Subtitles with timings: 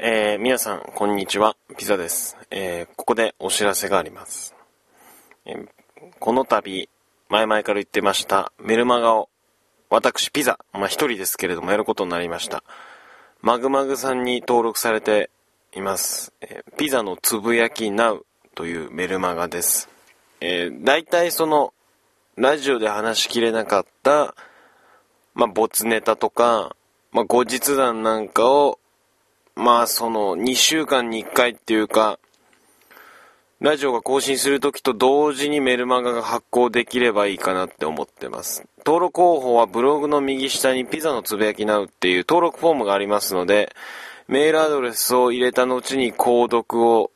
[0.00, 1.56] えー皆さん、こんにちは。
[1.76, 2.36] ピザです。
[2.52, 4.54] えーここでお知らせがあります。
[5.44, 5.68] えー
[6.20, 6.88] この度、
[7.28, 9.28] 前々から言ってました、メルマガを、
[9.90, 12.62] 私、ピザ、まあ、一人ですけれども、やることになりました。
[13.42, 15.30] マグマグさんに登録されて
[15.74, 16.32] います。
[16.42, 18.20] えーピザのつぶやき Now
[18.54, 19.88] というメルマガです。
[20.40, 21.74] えー、大体その、
[22.36, 24.36] ラジオで話しきれなかった、
[25.34, 26.76] まあ、没ネタとか、
[27.10, 28.78] まあ、後日談なんかを、
[29.58, 32.20] まあ、その、2週間に1回っていうか、
[33.60, 38.64] ラジオが更新するときと同時にメルマガが発行できればいいかなって思ってます。
[38.86, 43.74] 登録方法はブログの右下にピザのつぶやきなうっていう登録フォームがありますので、
[44.28, 47.10] メールアドレスを入れた後に購読を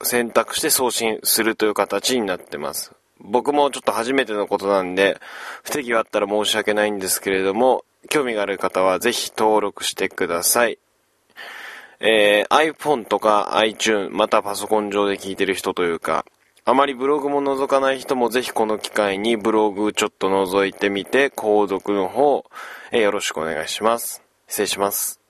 [0.00, 2.92] 選択して送信するという形になってます。
[3.18, 5.20] 僕もちょっと初めてのことなんで、
[5.64, 10.78] 不手際あったら申し訳ないんですけれども、興味がある方はぜひ登録してください。
[12.00, 16.24] えー iPhone とか iTune、またパソコン上で聞いてる人というか、
[16.64, 22.44] あまりブログも覗かない人もぜひこの機会にブログちょっと覗いてみて、購読の方、
[22.92, 24.22] えーよろしくお願いします。
[24.46, 25.20] 失礼します。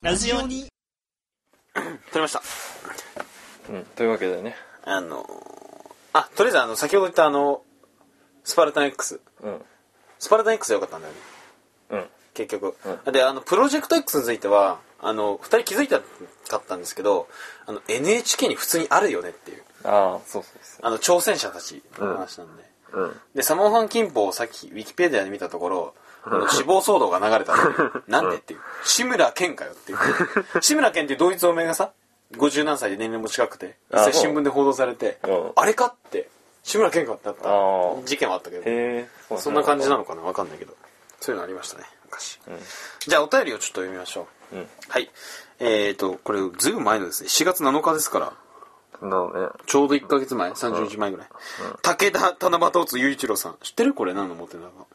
[0.00, 0.68] ラジオに
[1.74, 1.80] 撮
[2.14, 2.42] りました。
[3.70, 4.54] うん、というわけでね。
[4.84, 5.26] あの
[6.12, 7.62] あ、とりあえずあの、先ほど言ったあの、
[8.44, 9.20] スパルタン X。
[9.42, 9.64] うん。
[10.24, 11.20] スパルタン X でよかったんだよね。
[11.90, 12.04] うん。
[12.32, 12.74] 結局、
[13.06, 16.00] うであのプロジェクト X についてはあの2人気づいた
[16.48, 17.28] かったんですけど
[17.66, 19.62] あの NHK に普通にあるよねっていう。
[19.84, 23.00] ああ、そうそうそあの挑戦者たちの話なんで、う。
[23.00, 23.12] うん。
[23.34, 25.94] でサモンハン金峰をさっきウィキペディアで見たところ
[26.24, 27.62] あの死亡騒動が流れたの
[28.08, 28.60] なんでっていう。
[28.82, 29.98] 志村けんかよっていう。
[30.62, 31.92] 志村けんっていう同一同名がさ
[32.32, 35.52] 50何歳で年齢も近くて実あ際新聞で報道されてうん。
[35.54, 36.28] あれかって
[36.64, 37.42] 志村けんかってなった
[38.04, 38.58] 事件はあったけ
[39.28, 39.38] ど。
[39.38, 40.22] そんな感じなののかな？
[40.22, 40.74] わかんないけど。
[41.20, 42.40] そういうのありましたね昔、ん。
[43.06, 44.66] じゃあお便りをちょっと読みましょう、うん。
[44.88, 45.10] はい。
[45.60, 47.28] えーとこれずいぶん前のですね。
[47.28, 48.26] 4月7日ですから。
[48.26, 48.32] だ
[49.08, 49.48] ろうね。
[49.66, 51.28] ちょうど1ヶ月前30日前ぐらい、
[51.82, 53.56] 武田七夕大津雄一郎さん。
[53.62, 54.14] 知ってるこれ？
[54.14, 54.70] 何の持ってるの？
[54.70, 54.86] か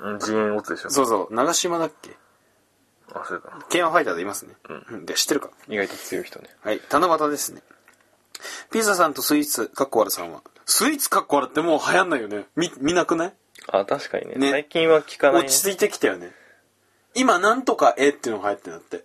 [0.00, 0.90] うん、ジーンオツでしょ。
[0.90, 1.34] そうそう。
[1.34, 2.16] 長島だっけ？
[3.12, 3.52] あ、そうだ。
[3.70, 4.54] K1 ファイターでいますね、
[4.90, 5.50] うん、で知ってるか？
[5.68, 6.48] 意外と強い人ね。
[6.62, 6.80] はい。
[6.90, 7.62] 七夕ですね。
[8.70, 10.42] ピザさんとスイーツかっこわらさんは？
[10.66, 12.44] スイーツかっこわらってもう流行んないよね。
[12.56, 13.32] 見見なくない？
[13.68, 14.34] あ、確かにね。
[14.36, 14.50] ね。
[14.50, 15.46] 最近は聞かない、ね。
[15.48, 16.30] 落ち着いてきたよね。
[17.14, 19.04] 今なんとか絵っていうのが流行ってんだって。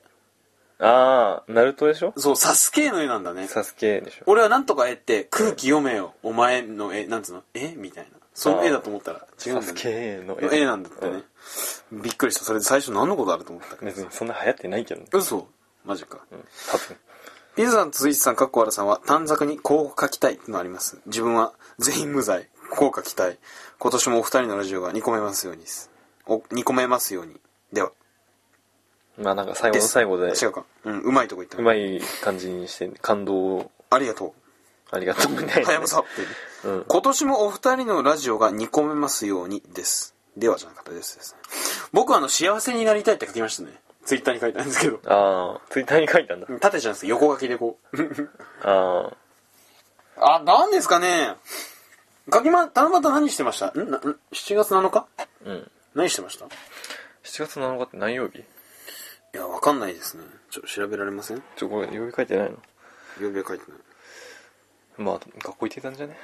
[0.79, 2.13] ああ、ナルトでしょ？
[2.17, 3.47] そうサスケの絵なんだね。
[3.47, 4.23] サスケでしょ。
[4.27, 6.13] 俺はなんとか絵って空気読めよ。
[6.23, 7.43] お前の絵なんつうの？
[7.53, 8.17] 絵みたいな。
[8.33, 11.23] その絵だと思ったら違うんだサスねケのの絵なんだってね、
[11.91, 12.45] びっくりした。
[12.45, 15.07] それで最初何のことあると思った別にそんな流行ってないけどね。
[15.11, 15.47] 嘘。
[15.83, 16.97] マジか、うん、多分。
[17.57, 20.99] ピザさんとスイーツさんかっこわらさんは短冊にこう書きたいのあります。
[21.07, 22.47] 自分は全員無罪。
[22.69, 23.39] こう書きたい。
[23.79, 25.63] 今年もお二人のラジオが2個めますように。
[25.63, 25.89] です
[26.27, 27.35] お2個めますように。
[27.73, 27.91] では。
[29.17, 30.65] まあなんか最後の最後で、違うか。
[30.85, 31.57] うんうまいとこ言った。
[31.57, 33.71] うまい感じにして、感動を。
[33.89, 34.35] ありがと
[34.91, 35.67] ありがとうみたいうな。
[35.67, 36.85] はやぶさっていううん。
[36.87, 41.39] 今年もお二人のラジオが2個めますようにですではじゃなかったですですね
[41.91, 43.71] 僕はあの幸せになりたいって書きましたね
[44.07, 45.01] ツイッターに書いたんですけど。
[45.05, 46.47] ああ、ツイッターに書いたんだ。
[46.61, 48.01] 縦じゃなくて横書きでこう。
[48.63, 49.11] あ
[50.19, 51.35] あなんですかね。
[52.31, 53.71] 書きま七夕何してました？
[53.71, 53.91] ん？
[53.91, 55.07] な ?7 月7日？
[55.17, 55.71] あ、うん。
[55.93, 56.45] 何してました？
[56.45, 56.47] い
[57.25, 58.45] 7月7日って何曜日？
[59.33, 60.23] やわかんないですね。
[60.51, 61.43] ちょっと調べられません？
[61.57, 62.57] ちょ、これ曜日書いてないの。
[63.19, 63.79] 曜日は書いてない。
[64.99, 66.17] まあ、学校行ってたんじゃね？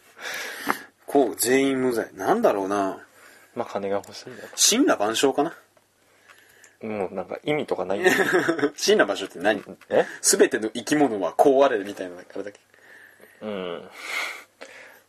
[1.06, 2.12] こう全員無罪。
[2.14, 2.98] なんだろうな。
[3.54, 4.42] まあ、金が欲しいんだ。
[4.42, 4.48] よ。
[4.70, 5.56] 神羅万象かな？
[6.82, 8.00] もうなんか意味とかない
[8.82, 9.62] 神羅万象って何？
[9.90, 10.06] え？
[10.22, 12.60] 全ての生き物はこうあれみたいなあれだっけ
[13.42, 13.82] うん。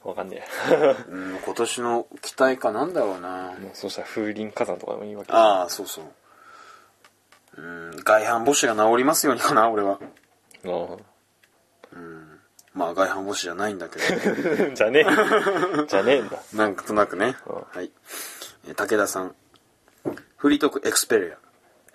[0.04, 0.44] わかんね
[1.10, 3.54] うん今年の期待かなんだろうな。
[3.58, 3.62] え。
[3.62, 5.32] もうそしたら風林火山とかでもいいわけ。
[5.32, 6.06] ああそうそう。
[7.58, 10.00] うん外反母趾が治りますようにかな俺は。
[10.66, 10.98] あ
[12.74, 14.06] まあ外反母趾じゃないんだけど。
[14.06, 14.72] あ。
[14.76, 15.86] じゃねえ。
[15.88, 16.38] じゃねえんだ。
[16.54, 17.36] なんとなくね。
[17.46, 17.92] うんはい。
[18.68, 19.36] えー武田さん。
[20.38, 21.38] フリートークエクスペリア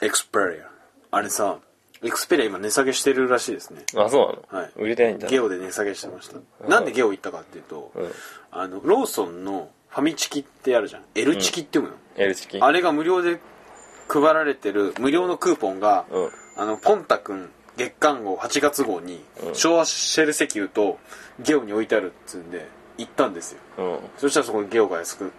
[0.00, 0.70] エクスペリア
[1.10, 1.58] あれさ
[2.02, 3.82] エクスペリア今値下げしてるらしいですね。
[3.96, 4.22] あ、そ
[4.52, 4.64] うなの？
[4.64, 4.72] はい。
[4.76, 5.28] 売れてないんだ。
[5.28, 6.68] ゲオで値下げしてました。
[6.68, 8.10] なんでゲオ行ったかっていうと、うん。
[8.50, 11.02] あのローソンのファミチキってあるじゃん。
[11.14, 12.60] L チキって読むの、L チキ。
[12.60, 13.40] あれが無料で
[14.08, 16.30] 配られてる無料のクーポンが、うん。
[16.58, 17.48] あのポンタくん
[17.78, 19.54] 月刊号8月号に、うん。
[19.54, 20.98] 昭和シェル石油と
[21.40, 23.60] ゲオに置いてあるっつうんで行ったんですよ。
[23.78, 23.98] うん。
[24.18, 25.32] そしたらそこにゲオが安く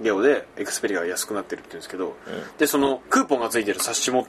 [0.00, 2.16] ゲオでエクスペリアが安くなってるって言うんですけど、
[2.58, 4.26] でそのクーポンがついてる冊子も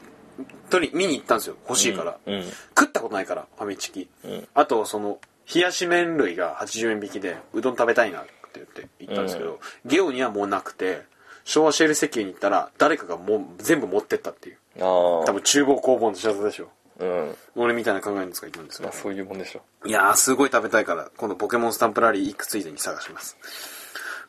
[0.70, 1.56] 取り見に行ったんですよ。
[1.68, 2.44] 欲しいから、うん。
[2.78, 4.48] 食ったことないからファミチキ、うん。
[4.54, 5.20] あとその
[5.54, 11.04] 冷やし麺類が80円引きでうどん食べたいなって言って行ったんですけど、ゲオにはもうなくて
[11.44, 14.58] 昭和シェル石油に行ったら誰かがもう全部持ってったっていう。
[14.80, 15.34] あ多あ。
[15.34, 16.70] 分厨房工房の仕業でしょ。
[17.00, 17.36] うん。
[17.56, 19.62] 俺みたいな考えのやつがいるんですよまあそういうもんでしょ。
[19.86, 23.38] いやーすごい食べたいから今度ポケモンスタンプラリー行くついでに探します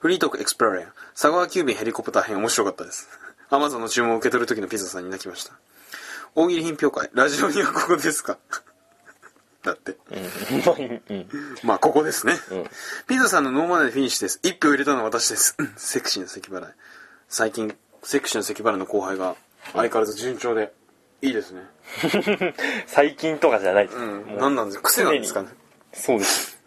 [0.01, 3.09] フリートークエクスプローレア佐川急便ヘリコプター編面白かったです。
[3.51, 5.53] アマゾンの注文を受け取る時のピザさんに泣きました。
[6.35, 8.39] 大喜利品評会ラジオにはここですか？
[9.65, 9.97] だって。
[10.11, 10.15] う
[11.15, 11.29] ん。
[11.65, 12.39] まあここですね、ん。
[13.09, 14.39] ピザさんのノーマネでフィニッシュです。
[14.43, 15.57] 一票入れたのは私です。
[15.59, 16.75] う んセクシーな咳払い。
[17.29, 19.35] 最近セクシーな咳払いの後輩が
[19.73, 20.73] 相変わらず順調で
[21.23, 21.67] いいですね。
[22.87, 23.87] 最近とかじゃない。
[23.87, 24.37] ううん。
[24.39, 24.89] 何なんですか？
[24.89, 25.49] 癖なんですかね。
[25.93, 26.58] そうです。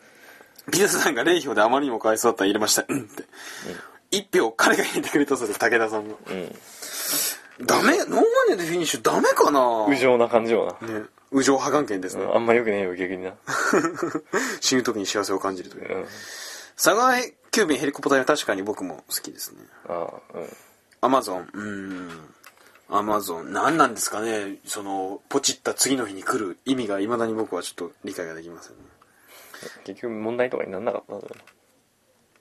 [0.72, 2.86] ピザさんが0票であまりにもかわいそうだったら入れました。
[2.88, 3.24] うんって。
[4.12, 6.16] 一票彼が入れてくれたそうです、武田さんが。
[6.30, 7.66] うん。
[7.66, 9.88] ダメノーマネでフィニッシュダメかな？
[9.88, 11.04] 無情な感じよね。
[11.32, 12.26] 右上破眼剣ですね。
[12.26, 12.36] な。
[12.36, 13.34] あんま良くねえよ、逆にな。
[14.60, 15.98] 死ぬ時に幸せを感じるという。
[15.98, 16.06] うん。
[16.76, 17.22] 佐川
[17.52, 19.60] 急便ヘリコプターは確かに僕も好きですね。
[19.88, 20.48] ああ、うん。
[21.02, 22.10] アマゾン、うーん。
[22.90, 28.80] アマゾン、何なんですかねその、ポチった次の日に来る意味が未だに僕はちょっと理解ができませんね。
[29.84, 31.36] 結局問題とかになんなかったんだよ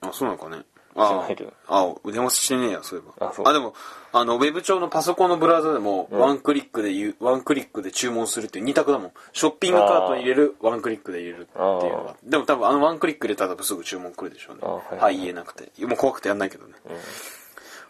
[0.01, 0.63] あ、そうなのかね。
[0.93, 3.27] 知らあないけどあ、電話してねえや、そういえば。
[3.27, 3.73] あそうでも、
[4.11, 9.11] あの、ウェブ上のパソコンのブラウザでも、ワンクリックで言う、ワンクリックで注文するっていう二択だもん。
[9.31, 12.15] ショッピングカートに入れる、ワンクリックで入れるっていうのが。
[12.23, 14.61] でも多分あのワンクリック入れたら多分すぐ注文来るでしょうね。
[14.63, 15.71] あはいはいはい、言えなくて。
[15.85, 16.73] もう怖くてやんないけどね。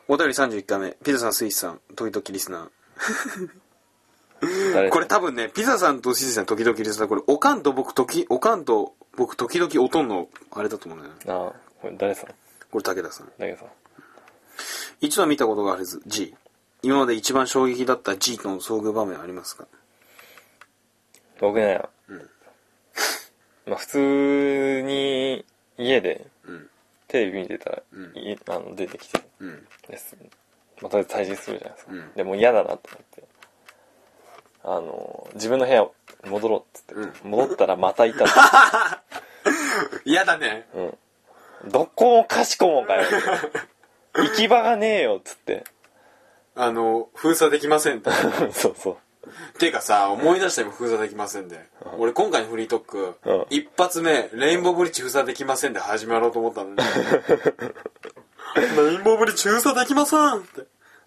[0.08, 0.92] お便り31回目。
[1.04, 3.50] ピザさん、スイスさん、時々リスナー。
[4.74, 11.20] 誰これ多分ね、ピザさんとスイスさん、時々リスナー、これ、おかんと僕、時、おかんと僕、時々おとんの、あれだと思うんだよね。
[11.28, 12.30] ああ、これ誰さん？
[12.72, 13.32] これ武田さん。
[13.38, 13.68] 誰さん。
[15.00, 16.36] 一度は見たことがあるず G
[16.84, 19.68] 今まで一番衝撃だった G との遭遇場面はありますか？
[21.40, 21.82] 僕ね、
[23.66, 25.46] まあ普通に
[25.78, 26.70] 家でうん。
[27.08, 28.18] テレビ見てたら、うん。
[28.18, 29.68] いあの出てきてうん。
[29.88, 30.16] です。
[30.82, 31.92] まあとりあえず退治するじゃないですか。
[31.94, 32.14] うん。
[32.14, 33.24] でもう嫌だなと思って、
[34.64, 35.88] あの、自分の部屋
[36.26, 38.26] 戻ろうっつって、う戻ったらまたいた。
[38.26, 38.28] の
[40.06, 40.68] 嫌だね。
[40.74, 40.98] うん。
[41.72, 43.04] どこもかしこもかよ。
[44.16, 45.64] 行き場がねえよっつって。
[46.56, 48.12] あの封鎖できませんって。
[48.52, 48.98] そうそう。
[49.60, 51.60] ていうかさ思い出した今封鎖できませんで。
[51.98, 53.46] 俺今回のフリートーク、うん。
[53.50, 56.78] 一発目レインボーブリッジ封鎖できませんで始まろうと思ったのに。
[58.56, 60.62] レインボーブリッジ封鎖できませんって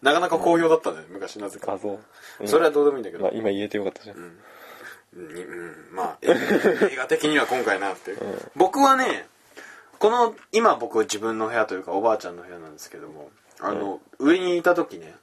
[0.04, 1.98] なかなか好評だったね昔なぜかあ、そ
[2.42, 2.46] う。
[2.46, 4.16] それはどうでもいいんだけど、まあ今言えてよかったじゃん。
[4.16, 6.32] にうん、まあ、え
[6.92, 8.18] 映画的には今回なっていう、
[8.54, 9.26] 僕はね、
[9.98, 13.30] この、今僕自分の部屋というかおばあちゃんの部屋なんですけども、
[13.60, 15.14] あの、上にいた時ね、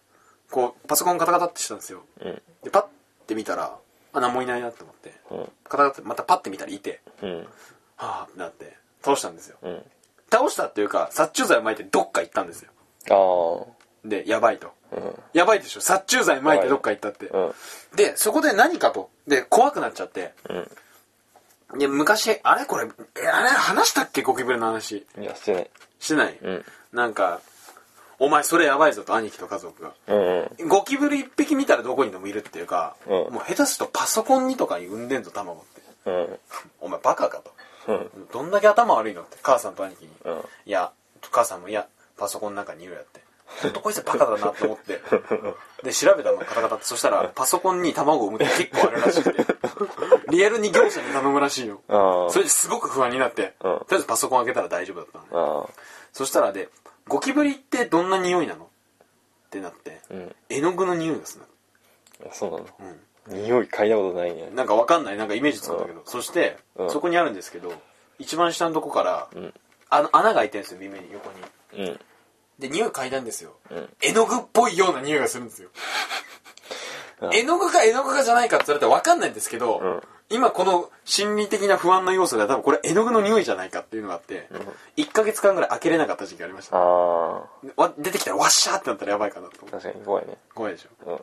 [0.50, 2.01] こう、パソコンカタカタってしたんですよ。
[2.19, 2.42] うん。
[2.63, 2.86] で、パッ
[3.27, 3.77] て見たら、
[4.13, 5.45] あ、何もいないなって思って、うん。
[5.63, 7.48] カタカタってまたパッて見たらいて、うん。
[7.98, 9.57] はぁってなって、倒したんですよ。
[9.62, 9.84] うん。
[10.31, 12.72] 倒したっていうか、殺虫剤を撒いてどっか行ったんですよ。
[13.10, 14.74] あで、やばいと。
[14.92, 14.95] あ。
[14.95, 15.19] うん。
[15.33, 17.27] やばいでしょ殺虫剤撒いてどっか行ったって。
[17.27, 17.53] うん。
[17.95, 19.09] で、そこで何かと。
[19.27, 21.80] で、怖くなっちゃって、うん。
[21.80, 22.65] いや、昔、あれ？
[22.65, 22.88] これ、
[23.21, 23.50] えあれ？
[23.50, 24.24] 話したっけ？
[24.24, 25.06] ゴキブリの話。
[25.19, 25.69] いや、してない。
[26.00, 26.65] してない、うん。
[26.92, 27.39] なんか、
[28.19, 29.94] お前それやばいぞと、兄貴と家族が。
[30.07, 30.68] うんうん。
[30.68, 35.81] ゴキブリ一匹見たらどこにでもいるっていうか、うんもう下手するとパソコンにとかに産んでんぞ、卵って。
[36.09, 36.39] うん。
[36.81, 37.53] お前バカかと。
[37.88, 38.27] うん。
[38.33, 40.12] どんだけ頭悪いのって、母さんと兄貴に。
[40.25, 40.42] うん。
[40.65, 40.92] いや、
[41.31, 41.88] 母さんもいや、
[42.18, 43.21] パソコンの中にいるやって。
[43.62, 45.01] ほんとこいつバカだなと思って。
[45.83, 46.86] で、調べたの、カタカタって。
[46.86, 49.46] そしたら、パソコンに卵を産むって結構あるらしくて。
[50.29, 51.81] リアルに業者に頼むらしいよ。
[52.29, 55.67] それですごく不安になって、うんとりあえずパソコン開けたら大丈夫だったのね。
[55.67, 55.70] あ
[56.13, 56.70] そしたらで、
[57.08, 58.65] ゴキブリってどんな匂いなの？
[58.65, 58.67] っ
[59.50, 60.13] てなって、あ。
[60.13, 60.36] うん。
[60.50, 61.46] 絵の具の匂いがする
[62.31, 62.63] そうなの？
[62.63, 62.65] の。
[63.27, 64.55] 匂い嗅いだことないねうん。。
[64.55, 66.01] なんかわかんない、なんかイメージつくんだけど。
[66.05, 67.74] そして、うんそこにあるんですけど、
[68.20, 69.53] 一番下のとこから、ん
[69.89, 71.31] あの穴が開いてるんですよ、耳に、横
[71.77, 71.88] に。
[71.89, 72.00] うん。
[72.62, 73.56] で、匂い嗅いだんですよ。
[73.70, 73.89] うん。
[74.01, 75.70] 絵の具っぽいような匂いがするんですよ。
[77.22, 80.01] あ 絵の具か絵の具かじゃないかって言われたらわかんないんですけど、うん
[80.32, 84.48] 今この心理的な不安な要素では多分これ絵の具の匂いじゃないかっていうのがあって、
[84.96, 86.77] 1ヶ月間ぐらい開けれなかった時期がありました。
[86.77, 86.80] あ
[87.75, 89.65] わ出てきたらワッシャーってなったらやばいかなと。
[89.65, 90.38] 確かに怖いね。
[90.56, 91.12] 怖いでしょ。
[91.12, 91.20] うん。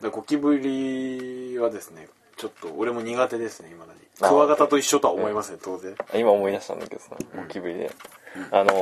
[0.00, 4.00] でゴキブリはですね、ちょっと俺も苦手ですね、今だに。
[4.20, 5.96] クワガタと一緒とは思いません、当然。
[6.14, 7.90] 今思い出したんだけどさ、ゴキブリで。
[8.52, 8.72] あの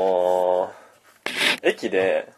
[0.68, 0.68] ー、
[1.62, 2.28] 駅で、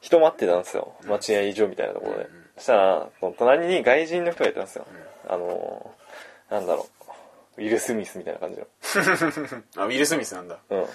[0.00, 0.94] 人待ってたんですよ。
[1.06, 2.26] 待合所みたいなところで。
[2.56, 4.86] そしたら、隣に外人の人がいたんですよ。
[5.28, 6.86] あのー、なんだろ
[7.56, 7.60] う。
[7.60, 8.66] ウィル・スミスみたいな感じの。
[9.82, 10.58] あ、ウィル・スミスなんだ。
[10.70, 10.78] うん。
[10.82, 10.86] ウ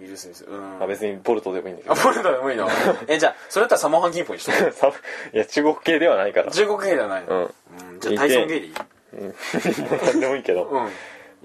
[0.00, 0.44] ィル・スミス。
[0.44, 0.78] うん。
[0.80, 2.00] まあ別にボルトでもいいんだけあ、ど。
[2.02, 2.68] ポルトでもいいの？
[3.06, 4.72] え、じゃあ、それだったらサモハンキンポにして。
[4.72, 4.88] さ
[5.32, 6.50] いや、中国系ではないから。
[6.50, 7.36] 中国系じゃないの？
[7.36, 7.88] うん。
[7.90, 8.00] うん。
[8.00, 9.28] じゃあ、タイソン・ゲイリーうん。
[9.88, 10.64] もうなんでもいいけど。
[10.64, 10.90] うん。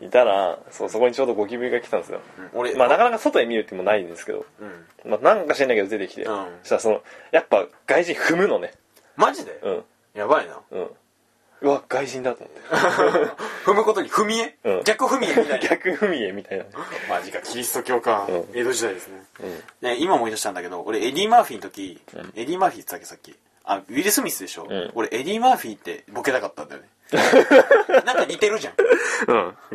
[0.01, 2.21] いたらそうそこにちょうどゴキブリが来たんですよ、
[2.53, 4.45] 俺まあなかなか外へ見るってもないんですけど、
[5.05, 5.11] うん。
[5.11, 6.45] まあなんか知んないけど出てきて、うん。
[6.63, 7.01] そしたらその
[7.31, 8.73] やっぱ外人踏むのね。
[9.17, 9.59] マジで？
[9.61, 9.83] うん。
[10.13, 10.59] やばいな。
[10.71, 10.89] うん。
[11.61, 12.61] うわ外人だと思って。
[13.65, 14.55] 踏むことに踏み絵？
[14.63, 14.83] うん。
[14.85, 15.57] 逆踏み絵みたいな。
[15.67, 16.63] 逆踏み絵みたいな。
[17.09, 18.25] マジかキリスト教か。
[18.29, 18.45] うん。
[18.53, 19.23] 江戸時代ですね。
[19.41, 19.61] うん。
[19.81, 22.01] ね今思い出したんだけど俺エディ・マーフィーの時
[22.35, 23.35] エディ・マーフィーって言ったっけさっき？
[23.65, 24.63] あウィル・スミスでしょ？
[24.63, 24.91] ん。
[24.95, 26.87] 俺エディ・マーフィーってボケたかったんだよね。
[28.05, 28.73] なんか似てるじゃん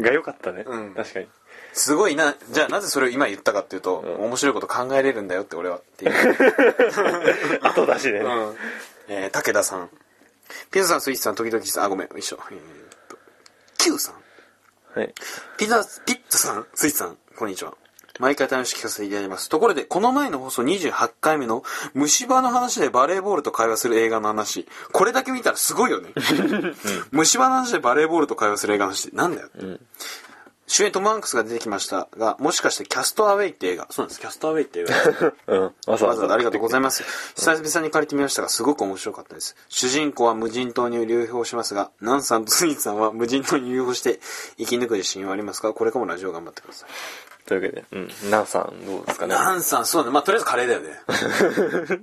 [0.04, 0.94] が良かったね、うん。
[0.94, 1.26] 確かに。
[1.73, 2.37] すごいな。
[2.52, 4.25] じゃあなぜそれを今言ったかっていうと、ん。
[4.26, 6.12] 面白いこと考えれるんだよって俺はっていう。
[7.66, 8.56] 後出しでね、うん。
[9.08, 9.90] えー、武田さん。
[10.70, 11.84] ピザさんスイーツさん時々さん。
[11.84, 12.08] あごめん。
[12.16, 12.38] 一緒。
[12.50, 12.61] えーっ
[13.08, 13.16] と
[13.78, 14.99] Q さん。
[14.99, 15.14] はい。
[15.56, 17.18] ピザピッツさんスイーツさん。
[17.37, 17.75] こんにちは
[18.21, 19.49] 毎回楽しく聞かせていただきます。
[19.49, 24.68] ところで、この前の放送28回目の虫歯の話でバレーボールと会話する映画の話。
[24.92, 26.12] これだけ見たらすごいよね。
[27.11, 29.49] 虫歯の話でバレーボールと会話する映画の話ってなんだよ。
[30.66, 33.87] 主演トム・ハンクスが出てきましたが、もしかしてキャストアウェイって映画？
[33.90, 35.35] そうなんです、キャストアウェイって映画。
[35.54, 37.04] うんわざわざありがとうございまます。
[37.37, 39.56] 久々に借りてみましたが、すごく面白かったです。
[39.68, 44.21] 主人公は無人島に流氷しますが、ナンさんとスイーツさんは無人島に流氷して
[44.56, 45.75] 生き抜く自信はありますか？
[45.75, 46.88] これからもラジオ頑張ってください。
[47.46, 49.34] というわけでうんナンさんどうですかね？
[49.34, 50.14] ナンさん、そうだね。
[50.14, 50.88] まあ、とりあえずカレーだよね。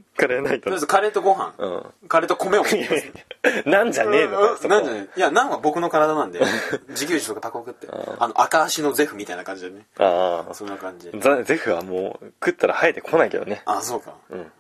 [0.18, 1.54] カレーないととりあえずカレーとご飯。
[1.58, 3.66] うんカレーと米を持ってきます。
[3.70, 4.38] なんじゃねえの？
[4.38, 6.40] かよそこなんじゃねいや、ナンは僕の体なんで、
[6.90, 7.88] 自給自足タコ食って。
[8.20, 9.86] あの、赤足のゼフみたいな感じでね。
[9.98, 11.12] ああそんな感じ。
[11.20, 14.14] ザゼフはもう食ったら生えてこないけどねあ、そうか。
[14.30, 14.52] うん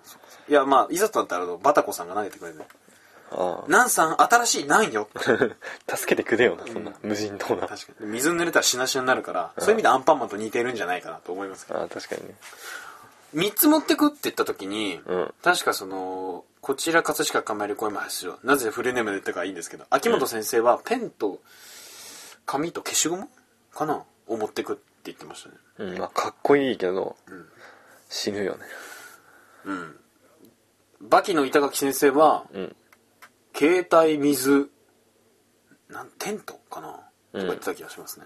[0.49, 2.57] いや、まあ、いざとなったら、バタコさんが投げてくれる。
[2.59, 2.63] あ
[3.67, 5.07] ナンさん、新しいナンよ。
[5.15, 5.19] あ
[5.95, 8.07] 助けてくれよなそんな無人島なあ確かに。
[8.07, 11.81] 水濡れたらしなしなになるから、そういう意味でアンパンマンと似てるんじゃないかなと思いますけど。
[11.81, 12.35] あ確かにね
[13.33, 18.37] 三つ持ってくって言った時に、うん確かその、こちら葛飾かまり声も発祥。
[18.43, 21.39] なぜフルネームで言ったかいいんですけど、秋元先生はペンと
[22.45, 23.29] 紙と消しゴム
[23.73, 25.55] かなを持ってくって言ってましたね。
[25.79, 27.15] うんまあかっこいいけどん
[28.09, 28.65] 死ぬよね
[29.65, 29.99] うん。
[30.99, 32.75] バキの板垣先生は、うん
[33.55, 34.69] 携帯水、
[35.89, 37.03] なん、テントかな、とか
[37.33, 38.25] うん言ってた気がしますね。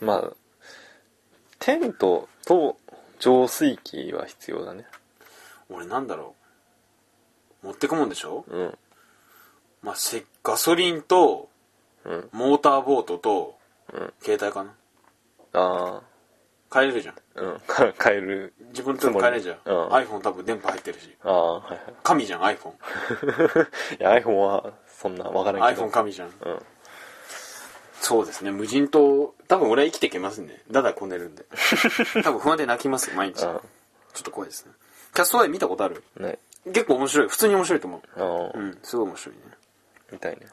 [0.00, 0.32] まあ
[1.58, 2.76] テントと
[3.18, 4.86] 浄水器は必要だね。
[5.70, 6.34] 俺なんだろ
[7.62, 7.66] う？
[7.66, 8.44] 持ってくもんでしょ？
[8.48, 8.78] うん。
[9.82, 11.48] まあ、せガソリンと、
[12.04, 12.28] うん。
[12.32, 13.58] モーターボートと、
[13.92, 14.12] うん。
[14.20, 14.74] 携帯かな。
[15.54, 16.02] あ
[16.74, 17.14] 帰れるじゃん。
[17.14, 19.58] あうんか帰る自分のとこ帰れるじゃん。
[19.64, 21.16] うん iPhone 多分電波入ってるし。
[21.22, 22.72] ああはいはい神じゃん、iPhone。
[24.00, 26.28] いや iPhone はそんなわからんけど iPhone 神じゃん。
[26.28, 26.62] うん
[28.00, 30.62] そうですね、無人島、多分俺は生きていけますね。
[30.70, 31.46] だだこねるんで。
[32.22, 33.36] 多分不安で泣きます、毎日。
[33.38, 34.72] ちょあっと怖いですね。
[35.14, 36.04] キャストアイ見たことある？
[36.20, 37.28] あね結構面白い。
[37.28, 38.58] 普通に面白いと思う。
[38.58, 39.42] うん、すごい面白いね。
[40.12, 40.46] みたいね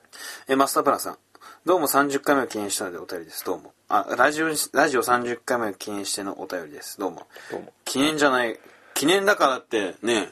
[0.47, 1.17] え、マスタープランさん。
[1.65, 3.43] どうも30回目を記念したのでお便りです。
[3.43, 3.73] どうも。
[3.93, 4.55] あ、ラジオ、ラ
[4.87, 6.97] ジオ30回目を記念してのお便りです。
[6.97, 7.27] どうも。
[7.51, 8.57] どうも記念じゃない。
[8.93, 10.31] 記念だからって、ねん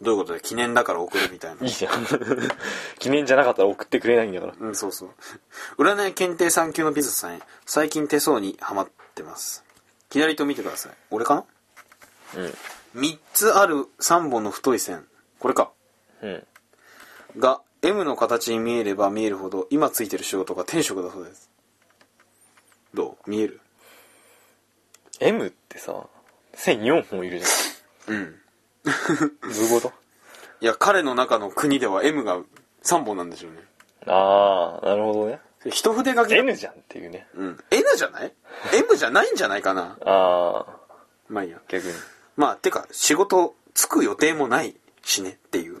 [0.00, 1.66] どういうことで記念だから送るみたいな。
[1.66, 2.06] いいじゃん
[3.00, 5.10] 記念じゃなかったら送ってくれないんだからうん、そうそう。
[5.82, 9.64] 占い検定3級のピザさんへ、最近手相にハマってます。
[10.10, 10.92] 左と見てください。
[11.10, 11.34] 俺か
[12.36, 12.40] な？
[12.42, 12.54] うん
[12.94, 15.08] 3つある3本の太い線。
[15.40, 15.72] これか。
[16.22, 16.46] うん
[17.36, 21.50] が、M の形に見えれば見えるほど、今ついてる仕事が天職だそうです。
[22.94, 23.30] どう？
[23.30, 23.60] 見える
[25.20, 26.06] ？M ってさ
[26.54, 27.44] 線4本いるじ
[28.08, 28.16] うん。
[28.16, 28.30] ゃんど
[29.48, 29.92] ういうこと？
[30.60, 32.40] いや、彼の中の国では M が
[32.82, 33.58] 3本なんでしょうね。
[34.06, 35.40] ああなるほどね
[35.70, 36.34] 一筆書き。
[36.34, 37.58] N じゃんっていうねうん。
[37.70, 38.32] N じゃない
[38.72, 39.96] ?M じゃないんじゃないかな。
[40.06, 40.66] ああ
[41.28, 41.60] まあいいや。
[41.68, 41.92] 逆に
[42.36, 45.77] まあ、てか、仕事つく予定もないしねっていう。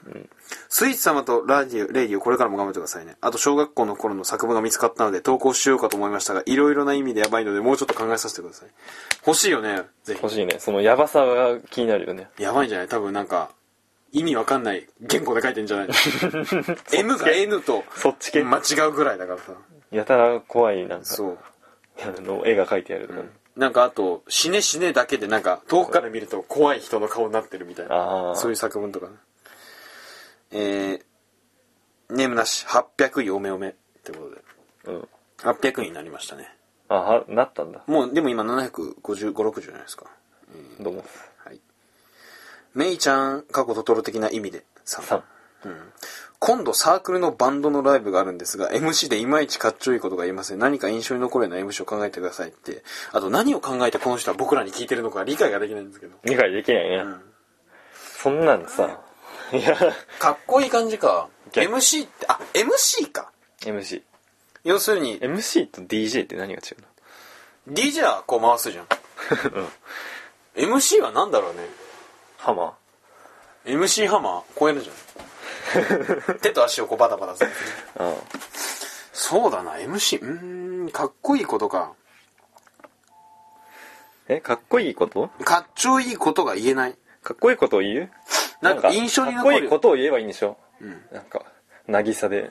[0.68, 3.16] スイーツ様とラディオ、レイディオこれからも頑張ってくださいね。
[3.20, 8.68] あと、小学校の頃の作文が見つかったので投稿しようかと思いましたが、いろいろな意味でやばいので、もうちょっと考えさせてください。
[9.26, 12.42] 欲しいよね、ぜ欲しいねそのヤバさが気になるよねひ。
[12.42, 12.88] やばいんじゃない？
[12.88, 13.50] 多分なんか、
[14.12, 15.88] 意味わかんない言語で書いてんじゃない？
[15.88, 15.94] の
[16.92, 18.42] ?M が N とそっち系？
[18.42, 19.52] 間違うぐらいだからさ。
[19.90, 21.38] やたら怖いなんかそう。
[22.00, 28.34] あの絵が描いてあるとかね、なんかあと、死ね死ねだけでなんか、遠くから見ると怖い人の顔になってるみたいな。
[28.36, 29.14] そういう作文とかね。
[30.50, 34.42] えー、ネームなし、800位おめおめってことで。
[34.86, 36.48] うん800位になりましたね。
[36.88, 40.06] あはなったんだもう、でも今755、60じゃないですか。
[40.80, 41.04] どうも
[41.44, 41.60] はい。
[42.74, 45.02] メイちゃん、過去トトロ的な意味で、3。
[45.02, 45.22] 3
[46.40, 50.58] 今度サークルのバンドのライブがあるんですが、MC でいまいちかっちょいいことが言えません。
[50.58, 52.84] 何か印象に残るような MC を考えてくださいって。
[53.12, 56.16] あと何を考えてこの人は僕らに聞いてるのか理解ができないんですけど。
[56.24, 57.20] 理解できないね、ん
[57.90, 59.00] そんなんさ
[59.52, 59.76] いや。
[60.18, 61.28] かっこいい感じか。
[61.52, 63.30] 逆 MC って、あ、MC か。
[63.60, 64.02] MC
[64.64, 65.18] 要するに。
[65.20, 66.82] MC と DJ って何が違う
[67.70, 68.86] の？DJ はこう回すじゃん。
[70.56, 71.60] MC は何だろうね。
[72.36, 72.74] ハマ
[73.64, 74.42] MC ハマー。
[74.54, 74.92] こうやるじゃ
[76.34, 76.38] ん。
[76.40, 77.50] 手と足をこうバタバタする。
[77.96, 78.16] ーうん。
[79.12, 79.72] そうだな。
[79.76, 81.92] MC うーんかっこいいことか。
[84.28, 85.28] えかっこいいこと？
[85.44, 86.96] かっちょいいことが言えない。
[87.22, 88.12] かっこいいことを言う？
[88.60, 89.56] なんか印象に残る。
[89.56, 90.56] かっこいいことを言えばいいんでしょ？
[90.80, 91.02] うん。
[91.12, 91.42] なんか
[91.88, 92.50] 渚で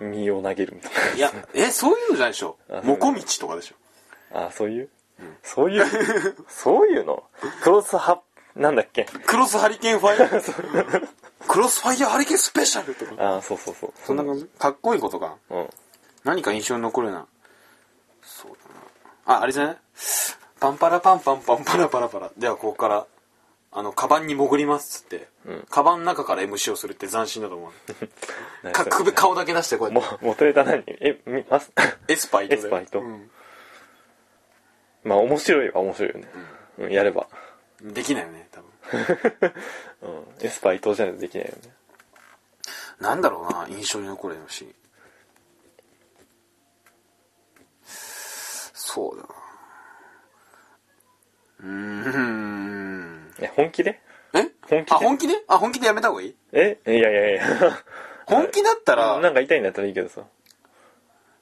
[0.00, 2.56] 身を投げるみたいいやえそういうのじゃないでしょ。
[2.70, 3.76] あもこみちとかでしょ。
[4.34, 4.88] なあそういう、
[5.42, 5.84] そういう？
[6.48, 7.22] そういうの？
[7.62, 8.20] クロスハ
[8.56, 9.04] なんだっけ？
[9.26, 11.08] クロスハリケーンファイヤー？
[11.48, 13.92] クロスファイヤーハリケーンスペシャルとかああそうそうそう。
[14.04, 14.46] そんな感じ？
[14.58, 15.36] かっこいいことか。
[15.50, 15.68] うん。
[16.24, 17.26] 何か印象に残るな。
[18.22, 18.52] そう
[19.26, 19.38] だな。
[19.38, 19.76] ああれじゃない？
[20.58, 22.30] パンパラパンパンパンパラパラパラ。
[22.38, 23.06] ではここから
[23.74, 25.66] あのカバンに潜りますっつって、うん。
[25.70, 27.70] カバンの中から MC をするって斬新だと思う。
[28.62, 30.84] 何か首顔だけ出してこうやもって元ネタ何？
[30.86, 31.72] えみます？
[32.06, 32.60] エスパイトで。
[32.60, 33.00] エスパイト？
[33.00, 33.30] うん。
[35.04, 36.28] まあ面白いは面白いよね、
[36.78, 37.26] うん、やれば、
[37.80, 38.70] できないよね多分。
[40.38, 41.74] うん、エスパイトじゃないとできないよね。
[43.00, 44.72] なんだろうな印象に残る MC
[47.84, 49.28] そうだな。
[51.60, 52.81] うーん
[53.40, 54.00] え本気で？
[54.34, 54.50] え？
[54.68, 54.94] 本気で？
[54.94, 55.34] あ本気で？
[55.48, 56.36] あ本気でやめた方がいい？
[56.52, 56.78] え？
[56.86, 57.42] いやいやいや。
[58.26, 60.22] 本気だったら、なんか痛いんだったらいいけどさ。
[60.22, 60.26] と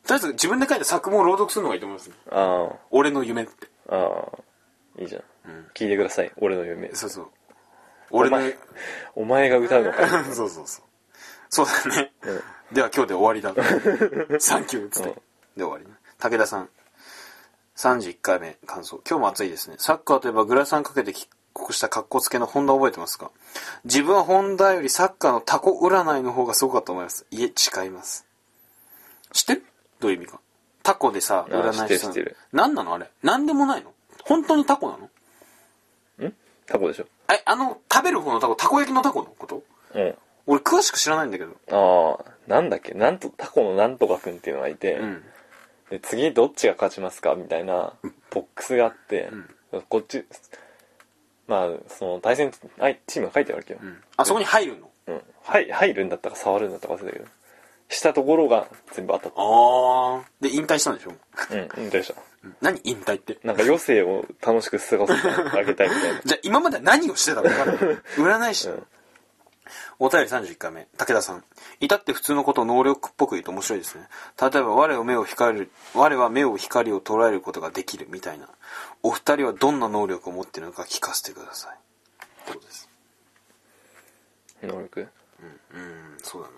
[0.09, 2.17] りあえず自分で書いた作文を朗読するのがいいと思いますね。
[2.31, 3.69] あ俺の夢って。
[3.89, 4.39] ああ。
[4.99, 5.23] あいいじゃん、
[5.75, 6.33] 聞いてください。
[6.37, 6.91] 俺の夢。
[6.95, 7.29] そうそう。
[8.11, 8.39] 俺の
[9.15, 10.85] お前が歌うのか そうそうそう。
[11.49, 12.13] そうだね、
[12.73, 13.55] では今日で終わりだ。
[14.41, 15.15] サンキューっつって、うん。
[15.15, 15.23] で
[15.59, 15.93] 終わりね。
[16.19, 16.69] 武田さん。
[17.77, 19.01] 31回目感想。
[19.09, 19.77] 今日も暑いですね。
[19.79, 21.29] サッカーといえばグラサンかけて帰
[21.61, 23.31] 国した格好つけのホンダ覚えてますか？
[23.85, 27.26] 自分はホンダよりサッカーのタコ占いの方がすごかったと思います。
[27.31, 28.26] いえ違います。
[29.33, 29.64] 知ってる？
[30.00, 30.40] どういう意味か。
[30.83, 32.37] タコでさ占い知ってる知ってる。
[32.52, 32.95] 何なの？
[32.95, 33.11] あれ。
[33.23, 33.93] 何でもないの？
[34.25, 36.29] 本当にタコなの？
[36.29, 36.33] ん？
[36.67, 37.07] タコでしょ。
[37.33, 38.55] えあの食べる方のタコ？
[38.57, 39.62] たこ焼きのタコのこと？
[39.95, 40.14] うん。
[40.47, 41.52] 俺詳しく知らないんだけど。
[41.71, 42.95] ああなんだっけ？
[42.95, 45.23] なんとタコのなんとかくんっていうのがいて、うん。
[45.91, 47.35] で次どっちが勝ちますか？
[47.35, 47.93] みたいな
[48.30, 49.28] ボックスがあって、
[49.89, 50.25] こっち
[51.50, 53.99] まあその対戦あいチームが書いてあるわけよ、うん。
[54.17, 54.91] あそこに入るの？
[55.08, 55.23] うん。
[55.43, 57.26] はい入るんだったか触るんだったか忘れたけど
[57.89, 59.41] したところが全部当たった。
[59.43, 61.13] ああで引退したんでしょ？
[61.50, 62.15] うんうんどうした
[62.63, 63.39] 何引退って？
[63.43, 66.21] なんか余生を楽しく過ごしてあげたいみたいな。
[66.25, 67.65] じゃあ今までは何をしてたのか
[68.17, 68.82] 占い師、うん
[69.99, 70.87] お便り31回目。
[70.97, 71.45] 武田さん。
[71.80, 74.09] 至って普通のことを能力っぽく言うと面白いですね。
[74.41, 78.49] 例えば我を目を光る我は目を光を捉えることができるみたいな。
[79.02, 81.76] お二人はどんな能力を持っているのか聞かせてください。
[81.76, 81.76] っ
[82.47, 82.89] てことです。
[84.63, 85.09] 能力？
[85.73, 86.54] うんそうだな。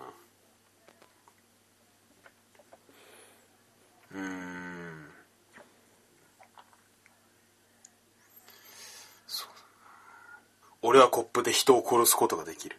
[4.11, 5.09] うーん。
[9.25, 9.59] そうだな。
[10.81, 12.77] 俺はコップで人を殺すことができる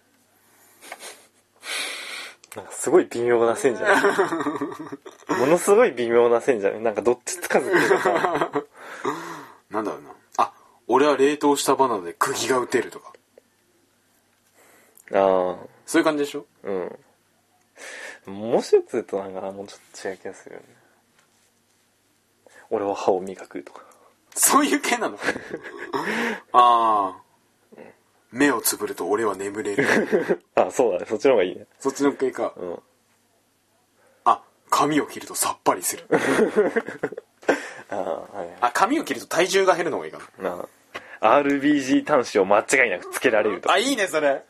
[2.56, 4.02] なんかすごい微妙な線じゃない？
[5.40, 6.80] ものすごい微妙な線じゃない？
[6.80, 8.50] なんかどっちつかずっていうかさ。
[9.70, 10.10] なんだろうな。
[10.38, 10.52] あ
[10.86, 13.12] 俺は冷凍したバナナで釘が打てるとか。
[15.12, 16.46] ああそういう感じでしょ？
[16.62, 16.98] うん。
[18.26, 20.66] もう一つとなんかもうちょっと違う気がするよね。
[22.70, 23.82] 俺は歯を磨くとか。
[24.36, 25.18] そういう系なの？
[26.52, 27.22] ああ
[28.34, 29.86] 目をつぶると俺は眠れる
[30.56, 31.06] あ、そうだね。
[31.08, 31.66] そっちの方がいいね。
[31.78, 32.82] そっちの系かうん。
[34.24, 36.04] あ髪を切るとさっぱりする
[37.90, 38.56] ああ、はい。
[38.60, 40.66] あ髪を切ると体重が減るのがいいかなな
[41.20, 41.38] あ。
[41.40, 43.74] RBG 端子を間違いなくつけられるとか。
[43.74, 44.42] あいいねそれ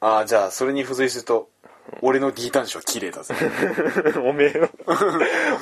[0.00, 1.48] あじゃあそれに付随すると
[2.02, 3.34] 俺の D 端子は綺麗だぜ
[4.18, 4.68] おめえの。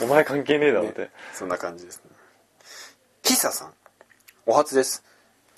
[0.01, 1.11] お前関係ねえだろって。
[1.35, 2.11] そんな感じですね
[3.23, 3.75] キサさん
[4.47, 5.05] お初です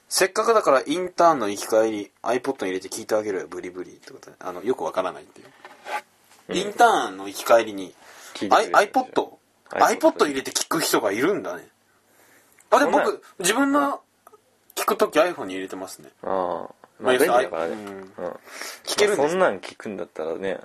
[0.09, 3.47] せっかくだからインターンの行き帰り iPod に入れて聞いてあげるよ。
[3.49, 4.37] ブリブリってことで。
[4.41, 7.95] あのよくわからないっていう、インターンの行き帰りに
[8.35, 9.29] 聞いてくれる I- iPod?
[9.71, 11.67] iPod 入れて聞く人がいるんだね。
[12.71, 14.01] あでもそんな僕自分の
[14.75, 16.11] 聞くとき iPhone に入れてますね。
[16.23, 16.31] ああ。
[17.01, 17.73] まあまあ便利だからね。
[17.73, 17.79] うん。
[17.79, 18.33] うん。
[18.85, 20.61] 聞けるんですまあそんなん聞くんだったらね、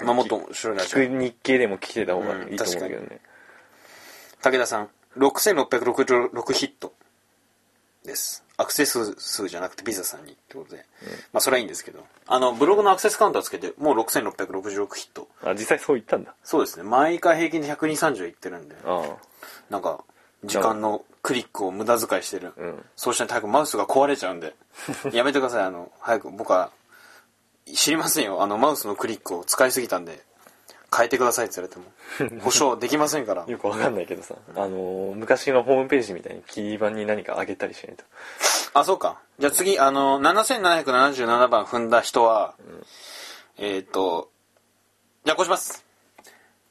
[0.00, 3.08] まあもっと面白いラジオ聞く日経でも聞けた方がいいと思うんだけどうん。
[3.08, 3.20] ね。
[4.42, 4.88] 武田さん
[5.18, 6.94] 6666ヒット
[8.04, 10.84] ですアクセス数じゃなくてビザさんにってことで、
[11.32, 12.04] まあそれはいいんですけど。
[12.26, 15.28] あのブログのアクセスカウンターつけてもう6666ヒット。
[15.42, 16.34] あ、実際そう言ったんだ。
[16.44, 16.82] そうですね。
[16.82, 18.76] 毎回平均で12030いってるんで。
[18.84, 19.16] あ
[19.70, 20.04] なんか
[20.44, 22.84] 時間のクリックを無駄遣いしてる、うん。
[22.96, 24.54] そうしないと早くマウスが壊れちゃうんで。
[25.12, 25.64] やめてください。
[25.64, 26.70] あの早く僕は
[27.74, 28.42] 知りませんよ。
[28.42, 30.22] あのマウスのクリックを使いすぎたんで
[30.94, 33.44] 変えてくださいって言われても、 保証できませんから。
[33.46, 38.04] よくわかんないけどさ、あのー昔のホームページみたいにキー板に何か上げたりしないと。
[38.74, 39.18] あ、そうか。
[39.38, 42.54] じゃあ次、あの、7777番踏んだ人は、
[43.58, 44.30] えーっと、
[45.24, 45.84] じゃあこうします。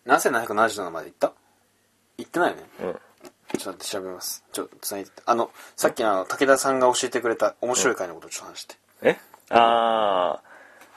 [0.06, 1.34] 7777まで行った？
[2.18, 2.64] 行ってないよね。
[2.82, 3.00] うん。
[3.58, 4.44] ちょっと調べます。
[4.52, 5.12] ちょっと繋いで。
[5.26, 8.76] あの、さっきのあの、武田さんが教えてくれた面白い回のことをちょっと話して。
[9.02, 9.18] え？
[9.50, 10.40] あ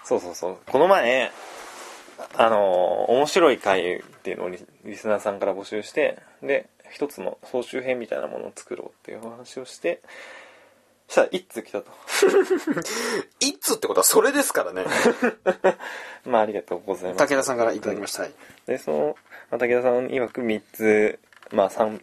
[0.05, 0.59] ー、そうそうそう。
[0.71, 1.31] この前、
[2.35, 10.01] あのー面白い回っていうのをリリスナーさんから募集して、で、一つの総集編みたいなものを作ろうっていうお話をして、
[11.09, 11.91] そしたら一通来たと。
[13.41, 14.85] いつってことはそれですからね。
[16.25, 17.27] まあありがとうございます。
[17.27, 18.23] 武田さんからいただきました。
[18.23, 18.33] はい。
[18.67, 19.17] で、その、
[19.51, 21.19] まあ、武田さん曰く3つ、
[21.51, 22.01] まあ3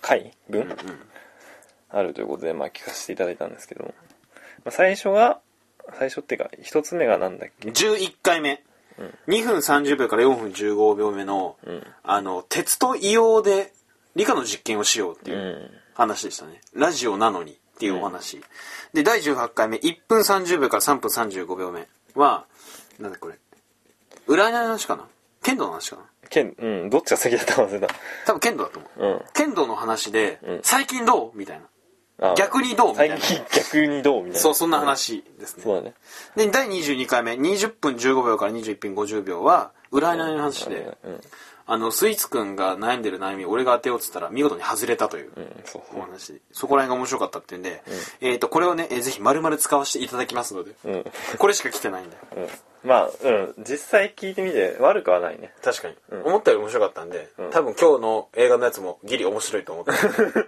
[0.00, 0.76] 回分、
[1.90, 3.94] あるということで、まあ聞かせていただいたんですけども、
[4.64, 5.40] まあ、最初が、
[5.98, 8.62] 最初っていうか、一つ目がなんだっけ？11回目。
[9.28, 13.72] 2分30秒から4分15秒目の、んあの、鉄と硫黄で
[14.16, 15.34] 理科の実験をしようってう。
[15.34, 16.62] いうん話でしたね。
[16.72, 18.40] ラジオなのにっていうお話。
[18.94, 22.46] で、第18回目、1分30秒から3分35秒目は、
[22.98, 23.34] なんだこれ。
[24.26, 25.06] 占いの話かな？
[25.42, 26.02] 剣道の話かな？
[26.30, 27.94] 剣、うん、どっちが先だったか忘れた。
[28.24, 29.06] 多分剣道だと思う。
[29.06, 29.20] うん。
[29.34, 31.38] 剣道の話で、うん最近どう？
[31.38, 31.66] みたいな。
[32.20, 33.16] あ逆にどうみたいな。
[33.18, 34.40] 最近逆にどうみたいな。
[34.40, 35.62] そう、そんな話ですね。
[35.62, 35.94] そうだね。
[36.36, 41.20] で、第22回目、20分15秒から21分50秒は、占いの話で、うん。
[41.70, 45.30] あの、スイーツくんが悩んでる悩みを俺が当てようっつったら、見事に外れたという。
[45.96, 47.80] お話で、そこら辺が面白かったっていうんで、
[48.20, 51.04] えっ、と、これをね、えーぜひ丸々使わせていただきますので、うん。
[51.38, 52.16] これしか来てないんで。
[52.36, 52.48] うん。
[52.82, 53.54] まあ、うん。
[53.58, 55.54] 実際聞いてみて悪くはないね。
[55.62, 59.92] 確かに、うん思ったより面白かったんで、うん多分今日の映画のやつもギリ面白いと思って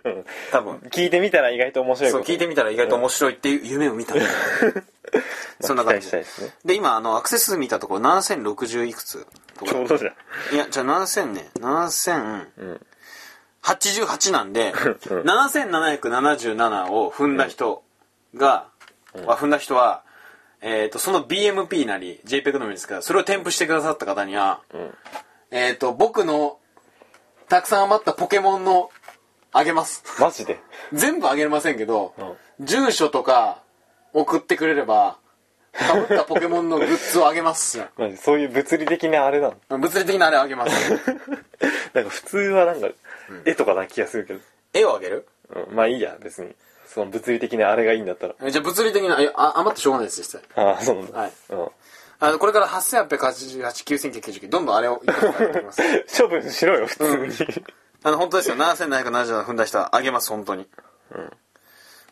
[0.05, 0.25] うん。
[0.51, 2.23] 多分聞いてみたら意外と面白いそう。
[2.23, 4.25] 聞いてみたら意外と面白いっていう夢を見たんで、
[5.67, 6.25] そんな期感じでね。
[6.65, 9.27] で今あのアクセス数見たところ7060いくつ
[9.65, 10.55] ちょうどじゃん。
[10.55, 14.33] いやじゃあ7000ね7088うん。
[14.33, 17.83] なんで7777を踏んだ人
[18.35, 18.67] が、
[19.27, 20.03] は踏んだ人は
[20.61, 24.95] えっ、とその BMP なり JPEG のみですからそれを添付してくださった方には、うん。
[25.51, 26.59] えっ、と僕の
[27.49, 28.91] たくさん余ったポケモンの
[29.53, 30.61] あげますマジで？
[30.93, 32.15] 全部あげれませんけど、
[32.61, 33.63] 住所とか
[34.15, 35.19] 送ってくれれば、
[35.73, 37.81] かぶったポケモンのグッズをあげます
[38.21, 39.79] そういう物理的なあれなの？
[39.79, 40.91] 物理的なあれあげます。
[41.95, 42.89] なんか普通はなんか、
[43.45, 44.41] 絵とかな気がするけど。
[44.75, 45.27] 絵をあげる？
[45.55, 45.75] うん。
[45.75, 46.55] まあいいや、別に。
[46.87, 48.35] その物理的なあれがいいんだったら。
[48.43, 50.65] えじゃあ物理的な、いやあ余ってしょうがないです、実際。
[50.65, 51.19] ああ、そうなんだ。
[51.19, 51.33] はい。
[51.51, 51.69] うん。
[52.21, 55.83] あの、これから8888、9999、どんどんあれをいくつかやっていきます。
[56.23, 57.35] 処分しろよ、普通に。
[58.05, 58.57] あの、本当ですよ。
[58.57, 60.69] 7777踏んだ人はあげます、本当に。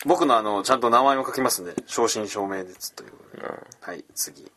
[0.06, 3.46] 僕のあの、ちゃんと名前も書きますんで、正真正銘ですということで。
[3.80, 4.50] はい、次。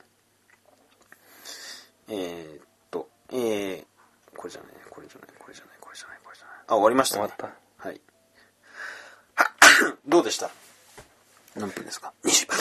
[2.08, 3.84] えー、っと、えー、
[4.38, 6.56] これじゃない、これじゃない、これじゃない、これじゃない、これじゃない。
[6.68, 7.28] あ、終わりましたね。
[7.28, 8.02] 終わっはい。
[10.08, 10.50] どうでした？
[11.56, 12.58] 何分ですか ?20 分。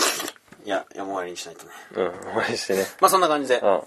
[0.65, 1.73] いや、いや、もう終わりにしないとね。
[1.95, 2.87] うん、お会いしてね。
[3.01, 3.59] まあそんな感じで。
[3.59, 3.85] う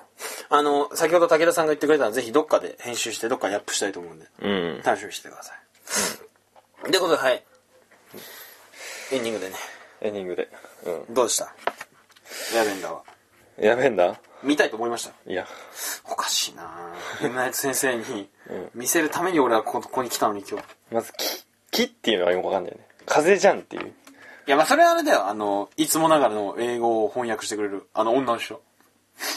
[0.49, 4.29] あの、先ほど武田さんが言ってくれたら、ぜひどっかで編集して、どっかにアップしたいと思うんで、ん。
[4.41, 4.47] う
[4.79, 4.81] ん。
[4.83, 6.91] 楽しみにしてください。
[6.91, 7.43] ということで、はい。
[9.11, 9.55] エンディングでね。
[10.01, 10.49] エンディングで。
[11.09, 11.53] うどうでした？
[12.55, 13.03] エアベンダーは。
[13.61, 13.63] ん。
[13.63, 14.19] やべえんだ？
[14.43, 15.31] 見たいと思いました？
[15.31, 15.45] いや。
[16.11, 17.33] おかしいなぁ。
[17.33, 18.29] ナイト先生に
[18.73, 20.65] 見せるために俺はこここに来たのに今日。
[20.91, 22.87] まず、木、木っていうのがよくわかんないよね。
[23.05, 23.87] 風じゃんっていう。
[23.87, 23.93] い
[24.47, 25.27] や、まあそれはあれだよ。
[25.27, 28.61] あの、いつもながらの英語を翻訳してくれる、あの女の人。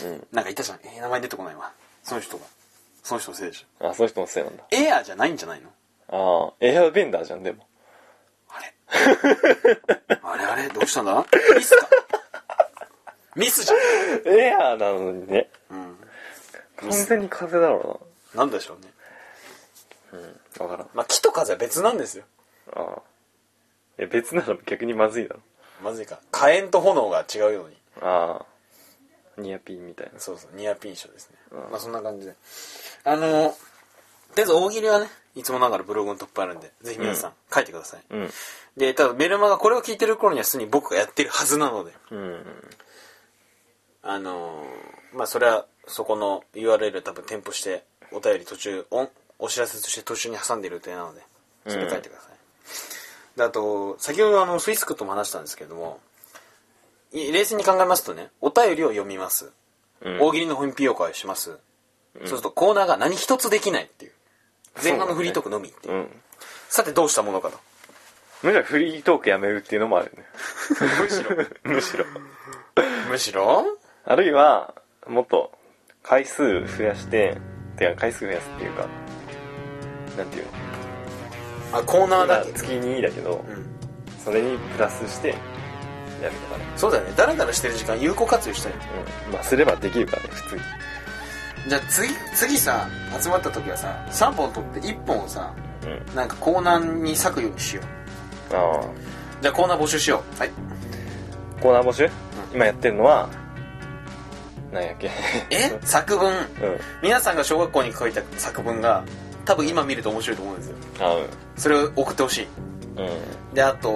[0.04, 0.26] うん。
[0.32, 0.80] なんかいたじゃん。
[0.82, 1.72] えー名前出てこないわ。
[2.02, 2.44] その人が。
[3.02, 3.88] その人のせいでしょ。
[3.88, 4.64] あ、そういう人のせいなんだ。
[4.70, 5.68] エアーじゃないんじゃないの？
[6.10, 7.67] ああ、エアベンダーじゃん、でも。
[8.48, 8.74] あれ
[10.22, 10.68] あれあれ？
[10.68, 11.26] どうしたんだ？
[11.56, 11.88] ミスか？
[13.36, 13.78] ミスじゃん。
[14.34, 15.50] エアーなのにね。
[15.70, 15.96] うん。
[16.76, 18.00] 完全に風だろ
[18.34, 18.92] なんでしょうね。
[20.12, 20.22] うな。
[20.22, 20.70] うん。
[20.70, 20.88] わからん。
[20.94, 22.24] まあ木と風は別なんですよ。
[22.72, 23.02] ああ。
[23.98, 25.40] え、別なら逆にまずいだろ。
[25.82, 26.20] まずいか。
[26.30, 27.76] 火炎と炎が違うように。
[28.00, 28.46] ああ。
[29.40, 30.18] ニアピンみたいな。
[30.18, 31.36] そうそう、ニアピン賞ですね。
[31.52, 32.34] うんまあそんな感じで。
[33.04, 33.26] あの、と
[34.36, 35.06] りあえず大喜利はね、
[35.38, 38.00] いつもながらブログのトップあるんで、ぜひ皆さん書いてください。
[38.10, 38.30] うん。
[38.76, 42.44] で、ただメルマがこれを聞いてる頃にはすでに僕がやってるはずなので、うん。
[44.02, 51.22] あのーまあそれはそこの URL 多分添付してお便り途中おお知らせとして途中に挟んでいる予定なので
[51.66, 56.00] それ書いてください、であと先ほどあのスイスクとも話したんですけれども
[57.12, 59.52] い冷静に考えますとねお便りを読みます、
[60.02, 60.20] うん。
[60.20, 61.58] 大喜利の本品を会をします、
[62.20, 64.12] そうするとコーナーが何一つできないっていう
[64.82, 65.94] 前半のフリートークのみっていう。
[65.94, 66.08] うん。
[66.68, 67.58] さてどうしたものかと。
[68.42, 70.24] むしろフリートークやめるっていうのもあるね。
[71.02, 71.36] むしろ。
[71.64, 72.04] むしろ。
[73.10, 73.64] むしろ？
[74.04, 74.74] あるいは、
[75.06, 75.50] もっと
[76.02, 77.36] 回数増やして
[77.76, 78.86] てか回数増やすっていうか
[80.16, 80.44] なんていう
[81.72, 81.78] の？
[81.78, 82.50] あコーナーだけ。
[82.50, 83.66] 今月2だけどうん。
[84.24, 85.40] それにプラスしてやる
[86.36, 86.64] とかね。
[86.76, 87.12] そうだよね。
[87.16, 89.32] ダラダラしてる時間有効活用したいうん。
[89.32, 90.62] まあすればできるからね普通に
[91.66, 92.88] じゃあ次次さ
[93.20, 95.52] 集まった時はさ3本取って1本をさ
[95.84, 96.14] うん。
[96.14, 97.82] なんかコーナーに割くようにしよ
[98.50, 98.54] う。
[98.54, 98.80] ああ。
[99.40, 100.38] じゃあコーナー募集しよう。
[100.38, 100.50] はい。
[101.60, 102.10] コーナー募集、
[102.52, 103.28] 今やってるのは
[104.72, 105.10] 何やっけ？
[105.50, 105.78] え？
[105.82, 106.32] 作文。
[106.32, 106.38] うん。
[107.02, 109.04] 皆さんが小学校に書いた作文が
[109.44, 110.76] 多分今見ると面白いと思うんですよ。
[111.00, 111.16] あ
[111.56, 112.46] それを送ってほしい。
[112.96, 113.10] うんう
[113.52, 113.54] ん。
[113.54, 113.90] であと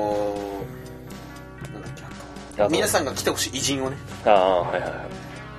[1.73, 2.71] なんだっけあとあと。
[2.71, 3.97] 皆さんが来てほしい偉人をね。
[4.25, 5.12] ああはいはいはい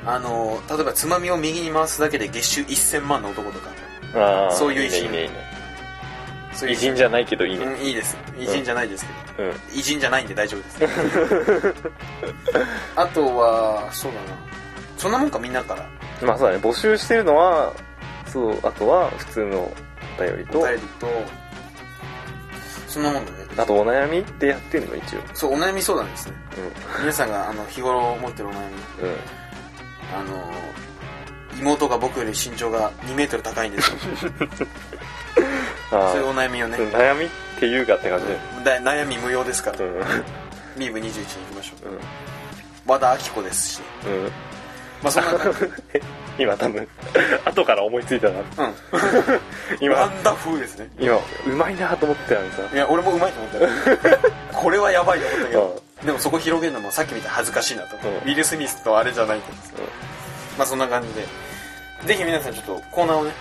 [0.06, 3.70] あの例えばつまみを右に回すだけで月収1000万の男とか。
[4.16, 5.22] ああそういう偉人いいねいいね。
[5.22, 5.54] いいね
[6.54, 7.66] そういう偉人じゃないけどいいね。
[7.66, 8.18] うんいいです。
[8.38, 9.56] 偉人じゃないですけど、うん。
[9.80, 11.74] 偉人じゃないんで大丈夫です。
[12.96, 14.26] あとはそうだな。
[14.98, 15.90] そんなもんかみんなから。
[16.22, 16.62] まあそうだね。
[16.62, 17.74] 募集してるのは
[18.28, 19.72] そうあとは普通の
[20.20, 20.60] お便りと。
[20.60, 21.08] お便りと
[22.88, 23.38] そんなもんだね。
[23.58, 25.20] あとお悩みってやってんの一応。
[25.34, 26.34] そうお悩み相談ですね。
[27.00, 28.62] 皆さんがあの日頃持ってるお悩み。
[29.02, 29.43] うんうん
[30.14, 30.64] あの
[31.60, 33.98] 妹が僕より身長が2メートル高いんですよ。
[35.92, 36.78] あそういうお悩みをね。
[36.78, 38.26] あ悩みっていうかって感じ。
[38.28, 39.80] でだ悩み無用ですから。
[39.80, 39.94] うん。
[40.76, 41.22] ミーブ21に行
[41.52, 41.90] きましょう。
[41.90, 42.00] うん。
[42.86, 43.82] 和田アキ子ですし。
[44.06, 44.24] うん。
[45.04, 45.60] まあそんな感じ。
[46.44, 46.88] 今多分
[47.46, 48.40] 後から思いついたな。
[48.40, 48.46] うん。
[48.64, 48.74] ワ
[49.80, 50.90] 今ンダフーですね。
[51.00, 54.20] 今うまいなと思ったのにさいや俺もうまいと思ったよ。
[54.52, 58.16] これはやばいと思ったけどでもそこ広げるのもさっきみたいに恥ずかしいなと、うん。
[58.16, 59.58] ウィル・スミスとあれじゃないけど
[60.58, 61.26] まあそんな感じで。
[62.06, 63.32] ぜひ皆さんちょっとコーナーをね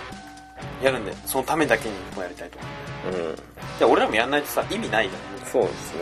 [0.81, 3.35] やるんでそのためだけにもやりたいと思う。
[3.83, 5.45] うん、俺らもやんないとさ意味ないじゃん。
[5.45, 5.99] そうですね。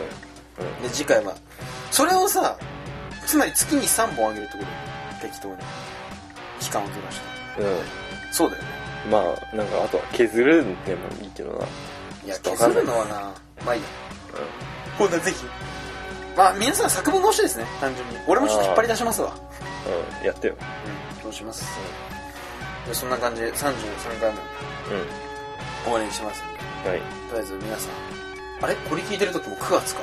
[0.82, 1.34] で次回は
[1.90, 2.56] それをさ
[3.26, 5.56] つまり月に3本あげるってこと適当に。
[6.60, 7.20] 期間をずらし
[7.56, 7.62] て。
[7.62, 7.78] うん、うん
[8.30, 8.68] そうだよね。
[9.10, 11.66] まあなんかあとは削るんでもいいけどな。
[12.24, 13.34] いや削るのはな
[13.66, 13.88] まあいいや。
[14.96, 15.44] ほんなぜひ
[16.36, 18.16] まあ皆さん作文が欲しいですね単純に。
[18.26, 19.34] 俺もちょっと引っ張り出しますわ。
[19.86, 20.54] うん、うん、やってよ。
[20.56, 21.64] うんそうします、
[22.86, 24.38] でそんな感じで33回目。
[24.38, 24.42] う
[25.84, 26.46] 終わりにしますん
[26.84, 26.90] で。
[26.90, 27.00] んはい。
[27.30, 28.64] とりあえず皆さん。
[28.64, 28.74] あれ？
[28.74, 30.00] これ聞いてる時も9月か。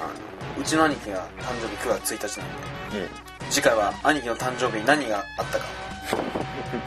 [0.00, 2.98] あのうちの兄貴が誕生日9月1日なんで。
[2.98, 3.02] うん。
[3.04, 3.08] うん
[3.50, 5.64] 次回は兄貴の誕生日に何があったか。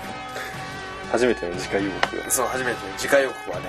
[1.11, 3.65] 初めての次回予告がそう初めて次回予告はね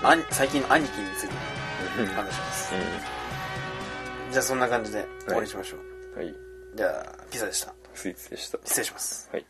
[0.00, 1.34] あの兄最近の兄貴について。
[1.56, 1.61] うん
[1.92, 6.34] 話します、うじゃあそんな感じで終わりにしましょう、んはい。
[6.74, 7.74] じゃあピザでした。
[7.94, 8.58] スイーツでした。
[8.64, 9.28] 失礼します。
[9.32, 9.46] はい